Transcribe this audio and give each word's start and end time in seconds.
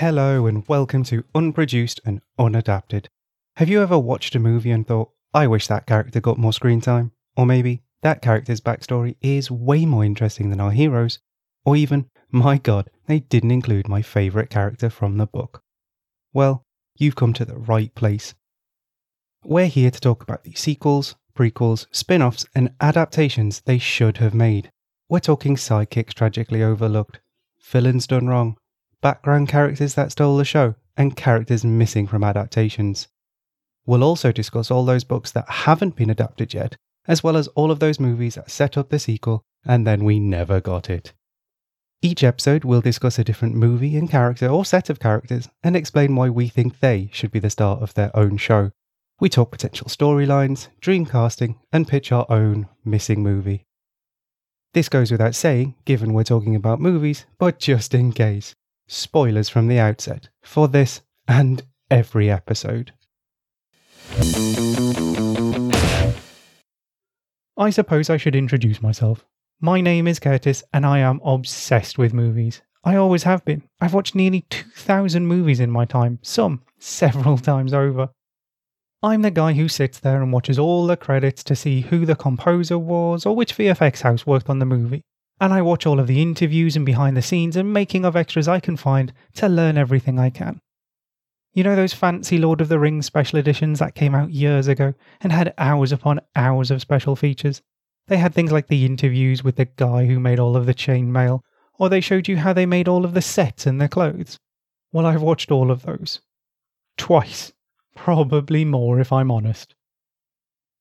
Hello 0.00 0.46
and 0.46 0.62
welcome 0.68 1.04
to 1.04 1.24
Unproduced 1.34 2.02
and 2.04 2.20
Unadapted. 2.38 3.06
Have 3.56 3.70
you 3.70 3.80
ever 3.80 3.98
watched 3.98 4.34
a 4.34 4.38
movie 4.38 4.70
and 4.70 4.86
thought, 4.86 5.08
I 5.32 5.46
wish 5.46 5.68
that 5.68 5.86
character 5.86 6.20
got 6.20 6.36
more 6.36 6.52
screen 6.52 6.82
time? 6.82 7.12
Or 7.34 7.46
maybe 7.46 7.80
that 8.02 8.20
character's 8.20 8.60
backstory 8.60 9.16
is 9.22 9.50
way 9.50 9.86
more 9.86 10.04
interesting 10.04 10.50
than 10.50 10.60
our 10.60 10.72
heroes? 10.72 11.18
Or 11.64 11.76
even, 11.76 12.10
my 12.30 12.58
god, 12.58 12.90
they 13.06 13.20
didn't 13.20 13.52
include 13.52 13.88
my 13.88 14.02
favourite 14.02 14.50
character 14.50 14.90
from 14.90 15.16
the 15.16 15.24
book? 15.24 15.62
Well, 16.34 16.62
you've 16.98 17.16
come 17.16 17.32
to 17.32 17.46
the 17.46 17.56
right 17.56 17.94
place. 17.94 18.34
We're 19.44 19.64
here 19.64 19.90
to 19.90 19.98
talk 19.98 20.22
about 20.22 20.44
the 20.44 20.52
sequels, 20.52 21.16
prequels, 21.34 21.86
spin 21.90 22.20
offs, 22.20 22.44
and 22.54 22.74
adaptations 22.82 23.62
they 23.64 23.78
should 23.78 24.18
have 24.18 24.34
made. 24.34 24.70
We're 25.08 25.20
talking 25.20 25.56
sidekicks 25.56 26.12
tragically 26.12 26.62
overlooked, 26.62 27.20
villains 27.62 28.06
done 28.06 28.26
wrong, 28.26 28.58
background 29.02 29.48
characters 29.48 29.94
that 29.94 30.12
stole 30.12 30.36
the 30.36 30.44
show, 30.44 30.74
and 30.96 31.16
characters 31.16 31.64
missing 31.64 32.06
from 32.06 32.24
adaptations. 32.24 33.08
We'll 33.86 34.04
also 34.04 34.32
discuss 34.32 34.70
all 34.70 34.84
those 34.84 35.04
books 35.04 35.30
that 35.32 35.48
haven't 35.48 35.96
been 35.96 36.10
adapted 36.10 36.54
yet, 36.54 36.76
as 37.06 37.22
well 37.22 37.36
as 37.36 37.48
all 37.48 37.70
of 37.70 37.78
those 37.78 38.00
movies 38.00 38.34
that 38.34 38.50
set 38.50 38.76
up 38.76 38.88
the 38.88 38.98
sequel 38.98 39.44
and 39.66 39.86
then 39.86 40.04
we 40.04 40.18
never 40.18 40.60
got 40.60 40.88
it. 40.88 41.12
Each 42.02 42.22
episode 42.22 42.64
we'll 42.64 42.80
discuss 42.80 43.18
a 43.18 43.24
different 43.24 43.54
movie 43.54 43.96
and 43.96 44.08
character 44.08 44.46
or 44.46 44.64
set 44.64 44.90
of 44.90 45.00
characters 45.00 45.48
and 45.62 45.74
explain 45.74 46.14
why 46.14 46.30
we 46.30 46.48
think 46.48 46.78
they 46.78 47.10
should 47.12 47.32
be 47.32 47.38
the 47.38 47.50
star 47.50 47.78
of 47.78 47.94
their 47.94 48.16
own 48.16 48.36
show. 48.36 48.70
We 49.18 49.28
talk 49.28 49.50
potential 49.50 49.88
storylines, 49.88 50.68
dream 50.80 51.06
casting, 51.06 51.58
and 51.72 51.88
pitch 51.88 52.12
our 52.12 52.26
own 52.28 52.68
missing 52.84 53.22
movie. 53.22 53.64
This 54.74 54.90
goes 54.90 55.10
without 55.10 55.34
saying, 55.34 55.74
given 55.86 56.12
we're 56.12 56.22
talking 56.22 56.54
about 56.54 56.80
movies, 56.80 57.24
but 57.38 57.58
just 57.58 57.94
in 57.94 58.12
case. 58.12 58.54
Spoilers 58.88 59.48
from 59.48 59.66
the 59.66 59.80
outset 59.80 60.28
for 60.42 60.68
this 60.68 61.02
and 61.26 61.64
every 61.90 62.30
episode. 62.30 62.92
I 67.58 67.70
suppose 67.70 68.08
I 68.08 68.16
should 68.16 68.36
introduce 68.36 68.80
myself. 68.80 69.24
My 69.60 69.80
name 69.80 70.06
is 70.06 70.20
Curtis, 70.20 70.62
and 70.72 70.86
I 70.86 71.00
am 71.00 71.20
obsessed 71.24 71.98
with 71.98 72.14
movies. 72.14 72.62
I 72.84 72.94
always 72.94 73.24
have 73.24 73.44
been. 73.44 73.64
I've 73.80 73.94
watched 73.94 74.14
nearly 74.14 74.42
2,000 74.50 75.26
movies 75.26 75.58
in 75.58 75.70
my 75.70 75.84
time, 75.84 76.20
some 76.22 76.62
several 76.78 77.38
times 77.52 77.74
over. 77.74 78.10
I'm 79.02 79.22
the 79.22 79.32
guy 79.32 79.54
who 79.54 79.68
sits 79.68 79.98
there 79.98 80.22
and 80.22 80.32
watches 80.32 80.60
all 80.60 80.86
the 80.86 80.96
credits 80.96 81.42
to 81.44 81.56
see 81.56 81.80
who 81.80 82.06
the 82.06 82.14
composer 82.14 82.78
was 82.78 83.26
or 83.26 83.34
which 83.34 83.56
VFX 83.56 84.02
house 84.02 84.26
worked 84.26 84.48
on 84.48 84.60
the 84.60 84.64
movie. 84.64 85.02
And 85.40 85.52
I 85.52 85.60
watch 85.62 85.86
all 85.86 86.00
of 86.00 86.06
the 86.06 86.22
interviews 86.22 86.76
and 86.76 86.86
behind 86.86 87.16
the 87.16 87.22
scenes 87.22 87.56
and 87.56 87.72
making 87.72 88.04
of 88.04 88.16
extras 88.16 88.48
I 88.48 88.60
can 88.60 88.76
find 88.76 89.12
to 89.34 89.48
learn 89.48 89.76
everything 89.76 90.18
I 90.18 90.30
can. 90.30 90.60
You 91.52 91.62
know 91.62 91.76
those 91.76 91.94
fancy 91.94 92.38
Lord 92.38 92.60
of 92.60 92.68
the 92.68 92.78
Rings 92.78 93.06
special 93.06 93.38
editions 93.38 93.78
that 93.78 93.94
came 93.94 94.14
out 94.14 94.30
years 94.30 94.68
ago 94.68 94.94
and 95.20 95.32
had 95.32 95.54
hours 95.56 95.92
upon 95.92 96.20
hours 96.34 96.70
of 96.70 96.80
special 96.80 97.16
features? 97.16 97.62
They 98.08 98.18
had 98.18 98.34
things 98.34 98.52
like 98.52 98.68
the 98.68 98.84
interviews 98.84 99.42
with 99.42 99.56
the 99.56 99.64
guy 99.64 100.06
who 100.06 100.20
made 100.20 100.38
all 100.38 100.56
of 100.56 100.66
the 100.66 100.74
chainmail, 100.74 101.40
or 101.78 101.88
they 101.88 102.00
showed 102.00 102.28
you 102.28 102.36
how 102.36 102.52
they 102.52 102.66
made 102.66 102.88
all 102.88 103.04
of 103.04 103.14
the 103.14 103.22
sets 103.22 103.66
and 103.66 103.80
their 103.80 103.88
clothes. 103.88 104.38
Well, 104.92 105.06
I've 105.06 105.22
watched 105.22 105.50
all 105.50 105.70
of 105.70 105.82
those. 105.82 106.20
Twice. 106.96 107.52
Probably 107.94 108.64
more 108.64 109.00
if 109.00 109.12
I'm 109.12 109.30
honest. 109.30 109.74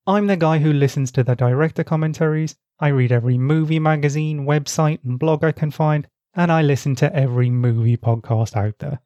I'm 0.07 0.27
the 0.27 0.37
guy 0.37 0.59
who 0.59 0.71
listens 0.71 1.11
to 1.13 1.23
the 1.23 1.35
director 1.35 1.83
commentaries, 1.83 2.55
I 2.79 2.89
read 2.89 3.11
every 3.11 3.39
movie 3.39 3.79
magazine, 3.79 4.45
website, 4.45 5.03
and 5.03 5.17
blog 5.17 5.43
I 5.43 5.51
can 5.51 5.71
find, 5.71 6.07
and 6.35 6.51
I 6.51 6.61
listen 6.61 6.95
to 6.97 7.15
every 7.15 7.49
movie 7.49 7.97
podcast 7.97 8.55
out 8.55 8.77
there. 8.77 8.99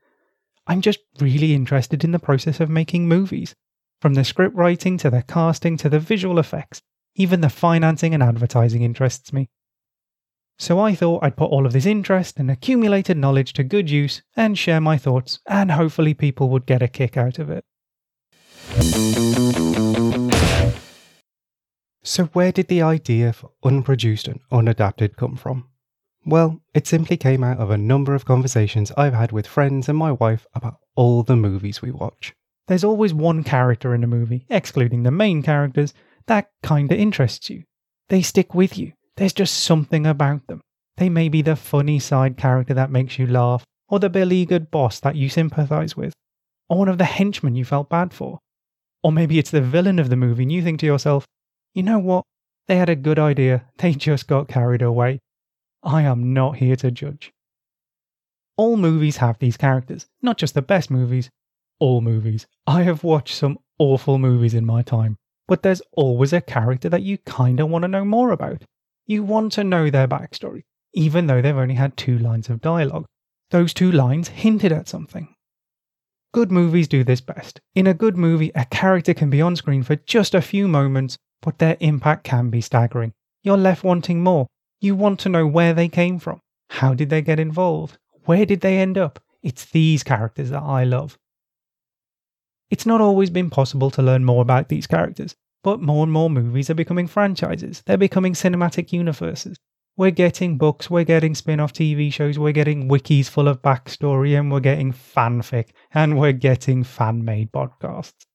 I'm 0.67 0.81
just 0.81 0.99
really 1.21 1.53
interested 1.53 2.03
in 2.03 2.11
the 2.11 2.19
process 2.19 2.59
of 2.59 2.69
making 2.69 3.07
movies. 3.07 3.55
From 4.01 4.15
the 4.15 4.25
script 4.25 4.55
writing 4.55 4.97
to 4.97 5.09
the 5.09 5.21
casting 5.21 5.77
to 5.77 5.89
the 5.89 5.99
visual 5.99 6.37
effects, 6.37 6.81
even 7.15 7.39
the 7.41 7.49
financing 7.49 8.13
and 8.13 8.23
advertising 8.23 8.81
interests 8.81 9.31
me. 9.31 9.49
So 10.57 10.79
I 10.79 10.95
thought 10.95 11.23
I'd 11.23 11.37
put 11.37 11.51
all 11.51 11.65
of 11.65 11.71
this 11.71 11.85
interest 11.85 12.39
and 12.39 12.51
accumulated 12.51 13.15
knowledge 13.17 13.53
to 13.53 13.63
good 13.63 13.89
use 13.89 14.21
and 14.35 14.57
share 14.57 14.81
my 14.81 14.97
thoughts, 14.97 15.39
and 15.47 15.71
hopefully 15.71 16.13
people 16.13 16.49
would 16.49 16.65
get 16.65 16.81
a 16.81 16.89
kick 16.89 17.15
out 17.15 17.39
of 17.39 17.49
it. 17.49 17.63
So, 22.09 22.25
where 22.33 22.51
did 22.51 22.69
the 22.69 22.81
idea 22.81 23.31
for 23.33 23.51
unproduced 23.63 24.27
and 24.27 24.39
unadapted 24.51 25.15
come 25.15 25.35
from? 25.35 25.67
Well, 26.25 26.59
it 26.73 26.87
simply 26.87 27.17
came 27.17 27.43
out 27.43 27.59
of 27.59 27.69
a 27.69 27.77
number 27.77 28.15
of 28.15 28.25
conversations 28.25 28.91
I've 28.97 29.13
had 29.13 29.31
with 29.31 29.45
friends 29.45 29.87
and 29.87 29.95
my 29.95 30.13
wife 30.13 30.47
about 30.55 30.79
all 30.95 31.21
the 31.21 31.35
movies 31.35 31.83
we 31.83 31.91
watch. 31.91 32.33
There's 32.67 32.83
always 32.83 33.13
one 33.13 33.43
character 33.43 33.93
in 33.93 34.03
a 34.03 34.07
movie, 34.07 34.47
excluding 34.49 35.03
the 35.03 35.11
main 35.11 35.43
characters, 35.43 35.93
that 36.25 36.49
kinda 36.63 36.97
interests 36.97 37.47
you. 37.47 37.65
They 38.07 38.23
stick 38.23 38.55
with 38.55 38.75
you. 38.75 38.93
There's 39.17 39.31
just 39.31 39.59
something 39.59 40.07
about 40.07 40.47
them. 40.47 40.61
They 40.97 41.09
may 41.09 41.29
be 41.29 41.43
the 41.43 41.55
funny 41.55 41.99
side 41.99 42.37
character 42.37 42.73
that 42.73 42.89
makes 42.89 43.19
you 43.19 43.27
laugh, 43.27 43.63
or 43.87 43.99
the 43.99 44.09
beleaguered 44.09 44.71
boss 44.71 44.99
that 45.01 45.15
you 45.15 45.29
sympathize 45.29 45.95
with, 45.95 46.15
or 46.69 46.79
one 46.79 46.89
of 46.89 46.97
the 46.97 47.05
henchmen 47.05 47.53
you 47.53 47.65
felt 47.65 47.87
bad 47.87 48.13
for. 48.13 48.39
Or 49.03 49.11
maybe 49.11 49.37
it's 49.37 49.51
the 49.51 49.61
villain 49.61 49.99
of 49.99 50.09
the 50.09 50.15
movie 50.15 50.41
and 50.41 50.51
you 50.51 50.63
think 50.63 50.79
to 50.79 50.87
yourself, 50.87 51.27
you 51.73 51.83
know 51.83 51.99
what? 51.99 52.25
They 52.67 52.77
had 52.77 52.89
a 52.89 52.95
good 52.95 53.19
idea, 53.19 53.65
they 53.77 53.93
just 53.93 54.27
got 54.27 54.47
carried 54.47 54.81
away. 54.81 55.19
I 55.83 56.03
am 56.03 56.33
not 56.33 56.57
here 56.57 56.75
to 56.77 56.91
judge. 56.91 57.31
All 58.57 58.75
movies 58.75 59.17
have 59.17 59.39
these 59.39 59.57
characters, 59.57 60.07
not 60.21 60.37
just 60.37 60.53
the 60.53 60.61
best 60.61 60.91
movies, 60.91 61.29
all 61.79 62.01
movies. 62.01 62.45
I 62.67 62.83
have 62.83 63.03
watched 63.03 63.35
some 63.35 63.57
awful 63.77 64.19
movies 64.19 64.53
in 64.53 64.65
my 64.65 64.81
time, 64.81 65.17
but 65.47 65.63
there's 65.63 65.81
always 65.93 66.33
a 66.33 66.41
character 66.41 66.89
that 66.89 67.03
you 67.03 67.17
kinda 67.17 67.65
want 67.65 67.83
to 67.83 67.87
know 67.87 68.05
more 68.05 68.31
about. 68.31 68.63
You 69.07 69.23
want 69.23 69.53
to 69.53 69.63
know 69.63 69.89
their 69.89 70.07
backstory, 70.07 70.63
even 70.93 71.27
though 71.27 71.41
they've 71.41 71.55
only 71.55 71.75
had 71.75 71.97
two 71.97 72.19
lines 72.19 72.49
of 72.49 72.61
dialogue. 72.61 73.05
Those 73.51 73.73
two 73.73 73.91
lines 73.91 74.27
hinted 74.27 74.71
at 74.71 74.87
something. 74.87 75.33
Good 76.31 76.51
movies 76.51 76.87
do 76.87 77.03
this 77.03 77.21
best. 77.21 77.59
In 77.73 77.87
a 77.87 77.95
good 77.95 78.15
movie, 78.15 78.51
a 78.53 78.65
character 78.65 79.15
can 79.15 79.31
be 79.31 79.41
on 79.41 79.55
screen 79.55 79.81
for 79.81 79.95
just 79.95 80.35
a 80.35 80.41
few 80.41 80.67
moments, 80.67 81.17
but 81.41 81.59
their 81.59 81.77
impact 81.79 82.23
can 82.23 82.49
be 82.49 82.61
staggering. 82.61 83.13
You're 83.43 83.57
left 83.57 83.83
wanting 83.83 84.21
more, 84.23 84.47
you 84.81 84.95
want 84.95 85.19
to 85.21 85.29
know 85.29 85.45
where 85.45 85.73
they 85.73 85.89
came 85.89 86.19
from. 86.19 86.39
How 86.69 86.93
did 86.93 87.09
they 87.09 87.21
get 87.21 87.39
involved? 87.39 87.97
Where 88.25 88.45
did 88.45 88.61
they 88.61 88.77
end 88.77 88.97
up? 88.97 89.19
It's 89.41 89.65
these 89.65 90.03
characters 90.03 90.49
that 90.51 90.63
I 90.63 90.83
love. 90.83 91.17
It's 92.69 92.85
not 92.85 93.01
always 93.01 93.29
been 93.29 93.49
possible 93.49 93.89
to 93.91 94.01
learn 94.01 94.25
more 94.25 94.41
about 94.41 94.69
these 94.69 94.87
characters, 94.87 95.35
but 95.63 95.81
more 95.81 96.03
and 96.03 96.11
more 96.11 96.29
movies 96.29 96.69
are 96.69 96.75
becoming 96.75 97.07
franchises. 97.07 97.81
They're 97.85 97.97
becoming 97.97 98.33
cinematic 98.33 98.93
universes. 98.93 99.57
We're 99.97 100.11
getting 100.11 100.57
books, 100.57 100.89
we're 100.89 101.03
getting 101.03 101.35
spin 101.35 101.59
off 101.59 101.73
TV 101.73 102.13
shows, 102.13 102.39
we're 102.39 102.53
getting 102.53 102.87
wikis 102.87 103.27
full 103.27 103.49
of 103.49 103.61
backstory, 103.61 104.39
and 104.39 104.49
we're 104.49 104.61
getting 104.61 104.93
fanfic, 104.93 105.71
and 105.93 106.17
we're 106.17 106.31
getting 106.31 106.85
fan 106.85 107.25
made 107.25 107.51
podcasts. 107.51 108.25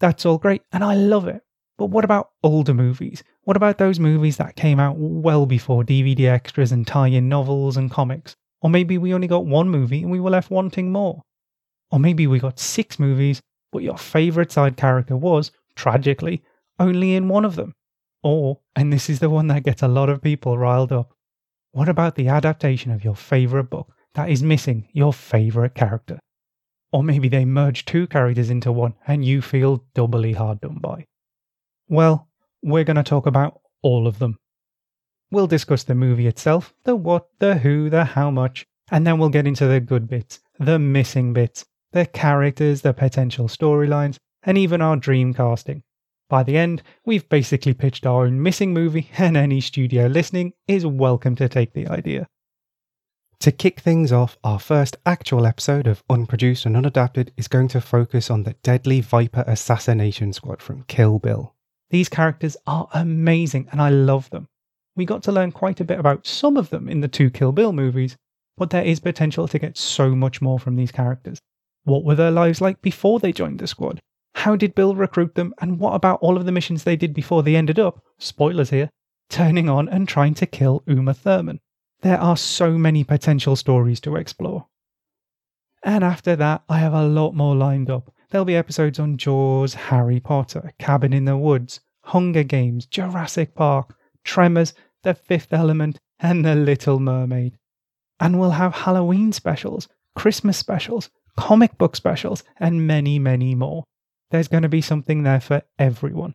That's 0.00 0.26
all 0.26 0.36
great, 0.36 0.62
and 0.70 0.84
I 0.84 0.96
love 0.96 1.28
it. 1.28 1.42
But 1.82 1.90
what 1.90 2.04
about 2.04 2.30
older 2.44 2.74
movies? 2.74 3.24
What 3.42 3.56
about 3.56 3.78
those 3.78 3.98
movies 3.98 4.36
that 4.36 4.54
came 4.54 4.78
out 4.78 4.98
well 4.98 5.46
before 5.46 5.82
DVD 5.82 6.26
extras 6.26 6.70
and 6.70 6.86
tie 6.86 7.08
in 7.08 7.28
novels 7.28 7.76
and 7.76 7.90
comics? 7.90 8.36
Or 8.60 8.70
maybe 8.70 8.98
we 8.98 9.12
only 9.12 9.26
got 9.26 9.46
one 9.46 9.68
movie 9.68 10.00
and 10.02 10.12
we 10.12 10.20
were 10.20 10.30
left 10.30 10.48
wanting 10.48 10.92
more. 10.92 11.22
Or 11.90 11.98
maybe 11.98 12.28
we 12.28 12.38
got 12.38 12.60
six 12.60 13.00
movies, 13.00 13.42
but 13.72 13.82
your 13.82 13.98
favourite 13.98 14.52
side 14.52 14.76
character 14.76 15.16
was, 15.16 15.50
tragically, 15.74 16.44
only 16.78 17.16
in 17.16 17.26
one 17.26 17.44
of 17.44 17.56
them. 17.56 17.74
Or, 18.22 18.60
and 18.76 18.92
this 18.92 19.10
is 19.10 19.18
the 19.18 19.28
one 19.28 19.48
that 19.48 19.64
gets 19.64 19.82
a 19.82 19.88
lot 19.88 20.08
of 20.08 20.22
people 20.22 20.56
riled 20.56 20.92
up, 20.92 21.12
what 21.72 21.88
about 21.88 22.14
the 22.14 22.28
adaptation 22.28 22.92
of 22.92 23.02
your 23.02 23.16
favourite 23.16 23.70
book 23.70 23.92
that 24.14 24.30
is 24.30 24.40
missing 24.40 24.86
your 24.92 25.12
favourite 25.12 25.74
character? 25.74 26.20
Or 26.92 27.02
maybe 27.02 27.28
they 27.28 27.44
merge 27.44 27.84
two 27.84 28.06
characters 28.06 28.50
into 28.50 28.70
one 28.70 28.94
and 29.04 29.24
you 29.24 29.42
feel 29.42 29.84
doubly 29.94 30.34
hard 30.34 30.60
done 30.60 30.78
by. 30.78 31.06
Well, 31.88 32.28
we're 32.62 32.84
going 32.84 32.96
to 32.96 33.02
talk 33.02 33.26
about 33.26 33.60
all 33.82 34.06
of 34.06 34.18
them. 34.18 34.38
We'll 35.30 35.46
discuss 35.46 35.84
the 35.84 35.94
movie 35.94 36.26
itself, 36.26 36.74
the 36.84 36.94
what, 36.94 37.28
the 37.38 37.56
who, 37.58 37.90
the 37.90 38.04
how 38.04 38.30
much, 38.30 38.66
and 38.90 39.06
then 39.06 39.18
we'll 39.18 39.30
get 39.30 39.46
into 39.46 39.66
the 39.66 39.80
good 39.80 40.08
bits, 40.08 40.40
the 40.58 40.78
missing 40.78 41.32
bits, 41.32 41.64
the 41.92 42.06
characters, 42.06 42.82
the 42.82 42.92
potential 42.92 43.48
storylines, 43.48 44.18
and 44.42 44.58
even 44.58 44.82
our 44.82 44.96
dream 44.96 45.32
casting. 45.32 45.82
By 46.28 46.42
the 46.42 46.56
end, 46.56 46.82
we've 47.04 47.28
basically 47.28 47.74
pitched 47.74 48.06
our 48.06 48.24
own 48.26 48.42
missing 48.42 48.72
movie, 48.72 49.10
and 49.18 49.36
any 49.36 49.60
studio 49.60 50.06
listening 50.06 50.52
is 50.66 50.86
welcome 50.86 51.36
to 51.36 51.48
take 51.48 51.72
the 51.72 51.86
idea. 51.88 52.26
To 53.40 53.50
kick 53.50 53.80
things 53.80 54.12
off, 54.12 54.38
our 54.44 54.60
first 54.60 54.96
actual 55.04 55.46
episode 55.46 55.86
of 55.86 56.04
Unproduced 56.08 56.64
and 56.64 56.76
Unadapted 56.76 57.30
is 57.36 57.48
going 57.48 57.68
to 57.68 57.80
focus 57.80 58.30
on 58.30 58.44
the 58.44 58.54
Deadly 58.62 59.00
Viper 59.00 59.44
Assassination 59.46 60.32
Squad 60.32 60.62
from 60.62 60.84
Kill 60.84 61.18
Bill. 61.18 61.54
These 61.92 62.08
characters 62.08 62.56
are 62.66 62.88
amazing 62.94 63.68
and 63.70 63.80
I 63.80 63.90
love 63.90 64.30
them. 64.30 64.48
We 64.96 65.04
got 65.04 65.22
to 65.24 65.32
learn 65.32 65.52
quite 65.52 65.78
a 65.78 65.84
bit 65.84 66.00
about 66.00 66.26
some 66.26 66.56
of 66.56 66.70
them 66.70 66.88
in 66.88 67.00
the 67.00 67.08
two 67.08 67.28
Kill 67.28 67.52
Bill 67.52 67.74
movies, 67.74 68.16
but 68.56 68.70
there 68.70 68.82
is 68.82 68.98
potential 68.98 69.46
to 69.46 69.58
get 69.58 69.76
so 69.76 70.16
much 70.16 70.40
more 70.40 70.58
from 70.58 70.76
these 70.76 70.90
characters. 70.90 71.38
What 71.84 72.04
were 72.04 72.14
their 72.14 72.30
lives 72.30 72.62
like 72.62 72.80
before 72.80 73.20
they 73.20 73.30
joined 73.30 73.58
the 73.58 73.66
squad? 73.66 74.00
How 74.34 74.56
did 74.56 74.74
Bill 74.74 74.94
recruit 74.94 75.34
them? 75.34 75.52
And 75.60 75.78
what 75.78 75.94
about 75.94 76.20
all 76.22 76.38
of 76.38 76.46
the 76.46 76.52
missions 76.52 76.84
they 76.84 76.96
did 76.96 77.12
before 77.12 77.42
they 77.42 77.56
ended 77.56 77.78
up, 77.78 78.02
spoilers 78.18 78.70
here, 78.70 78.88
turning 79.28 79.68
on 79.68 79.86
and 79.90 80.08
trying 80.08 80.32
to 80.34 80.46
kill 80.46 80.82
Uma 80.86 81.12
Thurman? 81.12 81.60
There 82.00 82.18
are 82.18 82.38
so 82.38 82.78
many 82.78 83.04
potential 83.04 83.54
stories 83.54 84.00
to 84.00 84.16
explore. 84.16 84.66
And 85.82 86.02
after 86.02 86.36
that, 86.36 86.62
I 86.70 86.78
have 86.78 86.94
a 86.94 87.06
lot 87.06 87.32
more 87.32 87.54
lined 87.54 87.90
up. 87.90 88.14
There'll 88.32 88.46
be 88.46 88.56
episodes 88.56 88.98
on 88.98 89.18
Jaws, 89.18 89.74
Harry 89.74 90.18
Potter, 90.18 90.72
Cabin 90.78 91.12
in 91.12 91.26
the 91.26 91.36
Woods, 91.36 91.80
Hunger 92.04 92.42
Games, 92.42 92.86
Jurassic 92.86 93.54
Park, 93.54 93.94
Tremors, 94.24 94.72
The 95.02 95.12
Fifth 95.12 95.52
Element, 95.52 96.00
and 96.18 96.42
The 96.42 96.54
Little 96.54 96.98
Mermaid. 96.98 97.58
And 98.18 98.40
we'll 98.40 98.52
have 98.52 98.72
Halloween 98.72 99.32
specials, 99.32 99.86
Christmas 100.16 100.56
specials, 100.56 101.10
comic 101.36 101.76
book 101.76 101.94
specials, 101.94 102.42
and 102.58 102.86
many, 102.86 103.18
many 103.18 103.54
more. 103.54 103.84
There's 104.30 104.48
going 104.48 104.62
to 104.62 104.68
be 104.70 104.80
something 104.80 105.24
there 105.24 105.40
for 105.40 105.60
everyone. 105.78 106.32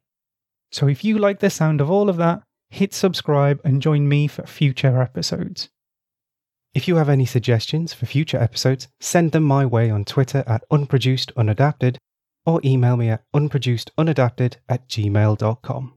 So 0.71 0.87
if 0.87 1.03
you 1.03 1.17
like 1.17 1.39
the 1.39 1.49
sound 1.49 1.81
of 1.81 1.89
all 1.89 2.09
of 2.09 2.17
that, 2.17 2.43
hit 2.69 2.93
subscribe 2.93 3.59
and 3.63 3.81
join 3.81 4.07
me 4.07 4.27
for 4.27 4.45
future 4.45 5.01
episodes. 5.01 5.69
If 6.77 6.87
you 6.87 6.97
have 6.97 7.09
any 7.09 7.25
suggestions 7.25 7.91
for 7.91 8.05
future 8.05 8.37
episodes, 8.37 8.87
send 8.99 9.31
them 9.31 9.41
my 9.41 9.65
way 9.65 9.89
on 9.89 10.05
Twitter 10.05 10.43
at 10.45 10.63
unproducedunadapted 10.69 11.97
or 12.45 12.61
email 12.63 12.95
me 12.95 13.09
at 13.09 13.23
unproducedunadapted 13.35 14.57
at 14.69 14.87
gmail.com. 14.87 15.93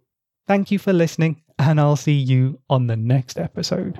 Thank 0.48 0.70
you 0.70 0.78
for 0.78 0.94
listening, 0.94 1.42
and 1.58 1.78
I'll 1.78 1.96
see 1.96 2.16
you 2.16 2.60
on 2.70 2.86
the 2.86 2.96
next 2.96 3.38
episode. 3.38 3.98